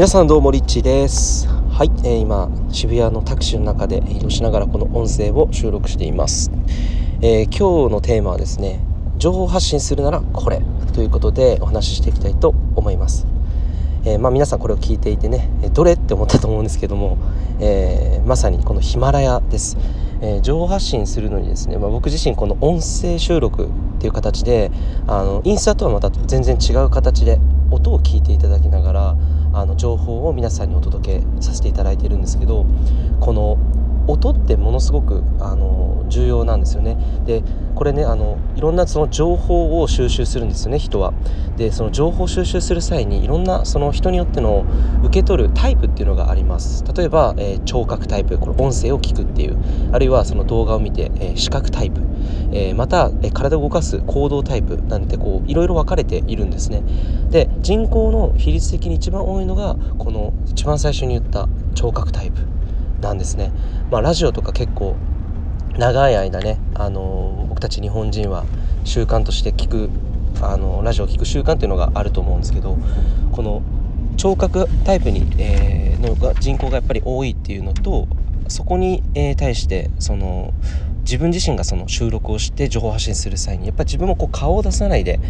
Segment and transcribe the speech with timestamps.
[0.00, 1.46] 皆さんどうもリッチーです。
[1.46, 6.50] はい、えー、今渋谷のタクシーの中で移動しながらこの音声を収録しています、
[7.20, 8.80] えー、今日のテーマはですね
[9.18, 10.62] 情報発信するならこれ
[10.94, 13.26] ということでお話ししていきたいと思います、
[14.06, 17.18] えー、まあ、皆さんこれを聞いていてねどれって思ったと思うんですけども、
[17.60, 19.76] えまさにこのヒマラヤです。
[20.22, 24.70] え、情報発信するのにですね、まあ、僕自身この音声収録っていう形で
[25.06, 27.38] あのインスタとはまた全然違う形で
[27.70, 29.16] 音を聞いていただきながら
[29.52, 32.66] あの情報を皆さんにお届けさせていただいているんですけど
[33.20, 33.58] この
[34.10, 36.96] 音ってものすごくあの重要なんですよね。
[37.24, 37.42] で
[37.74, 41.14] これねあのいろんなその情報を収集するんですよね人は。
[41.56, 44.64] でその情報収集する際にいろんなその人によっての
[45.04, 46.84] 受け取るタイプっていうのがあります。
[46.94, 49.56] 例えば、えー、聴覚タイプこれ音声を聞くっていう。
[49.92, 52.00] あるいはその動画を見て、えー、視覚タイプ、
[52.52, 56.82] えー、また、え体を動かす行動タイプなんてこういろいろ分かれているんですね。
[57.30, 62.59] で人口の比率的に一番多いのがこの一番最初に言った聴覚タイプ。
[63.00, 63.52] なんですね。
[63.90, 64.96] まあ、ラジオとか結構
[65.76, 68.44] 長い間ね、あの僕たち日本人は
[68.84, 69.90] 習慣として聞く、
[70.42, 72.78] あのラジオを聞く習慣っていうのがあると思うんですけど
[73.32, 73.62] この
[74.16, 78.06] 聴覚タイプに、えー、のが人口がやっぱり多いっていうのと
[78.48, 80.52] そこに、えー、対してその
[81.02, 85.20] 自分自身がその収録をして情報発信する際にやっぱり自分もこう顔を出さないで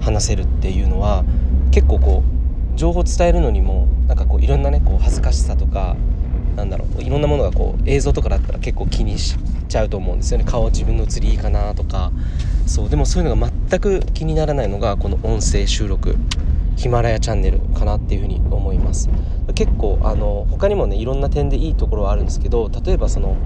[0.00, 1.24] 話せるっていうのは
[1.70, 2.22] 結構こ
[2.74, 5.96] う情報を伝えるのにもなんかこういろんなねこう恥ずかしさとか
[6.62, 9.36] なんだろういろんなものがこう映像とかだったら結構気にし
[9.68, 10.44] ちゃうと思うんですよね。
[10.44, 12.12] 顔自分の写りいいかなとか。
[12.66, 16.16] そうでもそういうのが全く気にならないのがこの音声収録。
[16.76, 19.10] ヒマラヤチャンネルかなっていうふに思います。
[19.54, 23.36] 結構あの他にもねいろんな点でいいところはあるんですけど例えばその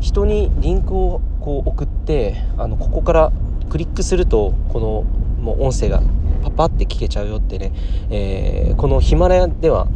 [0.00, 3.32] 人にリンクをこう送ってあのここから
[3.70, 5.02] クリックするとこの
[5.42, 6.02] もう音声が
[6.44, 7.72] パパって聞けちゃうよってね、
[8.10, 9.88] えー、このヒマラヤでは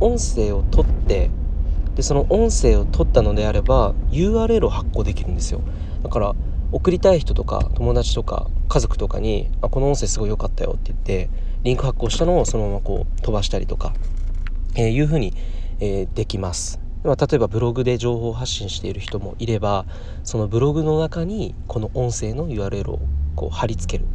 [0.00, 1.30] 音声を取って
[1.96, 5.62] でその音声を取ったのであれば URL を発行できるんですよ
[6.02, 6.34] だから
[6.72, 11.30] 送りたい人とか友達とか家族とかに「あこの音声すごい良かったよ」って言って
[11.62, 13.94] リンク発行したのをそのままこう飛ばしたりとか、
[14.74, 15.32] えー、いうふうに、
[15.80, 16.80] えー、できます。
[17.04, 19.86] 例えばブログで情報発信している人もいれば
[20.24, 22.98] そのブログの中にこの音声の URL を
[23.36, 24.08] こう貼り付ける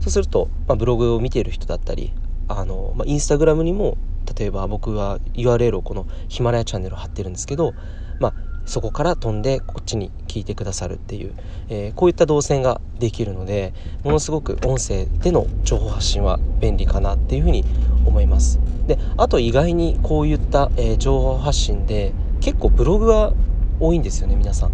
[0.00, 2.14] そうすると、まあ、ブログを見ている人だったり
[2.48, 3.98] あの、まあ、インスタグラムにも
[4.36, 7.74] 例えば僕は URL をこのヒマラヤチャンネルを貼ってるんですけど、
[8.20, 8.34] まあ、
[8.66, 11.34] そこから飛んでこっちに聞いてくださるっていう、
[11.68, 13.72] えー、こういった動線ができるので
[14.04, 17.64] ものすごく音声での情報発信は便利かなっていうふうに
[18.04, 18.60] 思います。
[18.86, 23.32] であと意外にこういった、えー、情報発信で結構ブログは
[23.80, 24.72] 多いんですよね皆さん。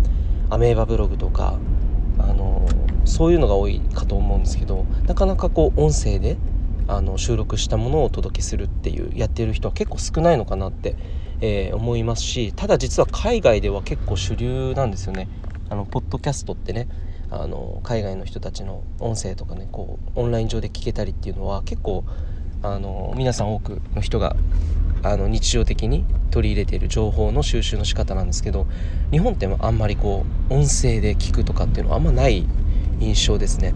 [0.51, 1.59] アメーバブログとか
[2.19, 2.67] あの
[3.05, 6.37] そういうのが多いかと思うんですけどなかなかこう音声で
[6.87, 10.97] あの収録したものをお届けするっていうやってる人は結構少ないのかなって、
[11.41, 15.29] えー、思いますしただ実は海外では結構主流なんですよね。
[15.71, 16.89] あのポッドキャストってね
[17.31, 22.05] あの海外の人たちの音声とかねこうオンライン上で聞けたりっていうのは結構
[22.63, 24.37] あの皆さん多くの人が
[25.03, 28.67] あの日常的に取り入れている情報の収集の仕方なんですけど
[29.11, 32.47] 日本ってあんまりこう音声で聞くとかっていうのはあんまない
[33.01, 33.75] 印象ですね。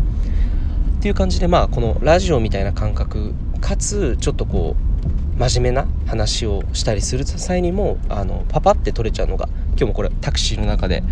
[0.98, 4.74] っていう感じでまあこのラジオみたいな感覚かつちょっとこ
[5.36, 11.04] う真面目な話をしたりする際にもあのパパって撮れちゃうのが今日もこれタクシーの中で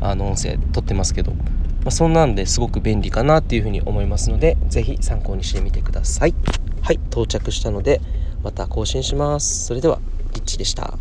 [0.00, 1.40] あの音声撮ってますけど、ま
[1.88, 6.34] あ、そんなんですごく便利かなっていうふうに思いますので是非参考にしてみてください。
[6.80, 8.00] はい到着したので
[8.42, 9.66] また更新します。
[9.66, 10.00] それでは
[10.32, 10.98] リッチでした。